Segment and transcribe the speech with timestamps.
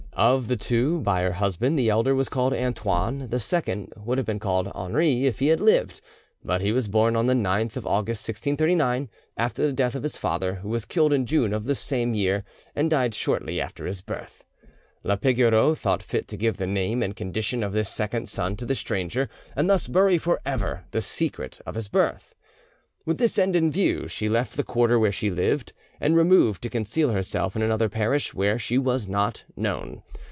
[0.13, 4.27] Of the two by her husband the elder was called Antoine, the second would have
[4.27, 5.99] been called Henri if he had lived;
[6.43, 10.17] but he was born on the 9th of August 1639, after the death of his
[10.17, 12.43] father, who was killed in June of the same year,
[12.75, 14.43] and died shortly after his birth.
[15.03, 18.65] La Pigoreau thought fit to give the name and condition of this second son to
[18.65, 22.35] the stranger, and thus bury for ever the secret of his birth.
[23.03, 26.69] With this end in view, she left the quarter where she lived, and removed to
[26.69, 30.03] conceal herself in another parish where she was not known.